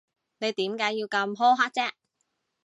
[0.39, 1.91] 你點解要咁苛刻啫？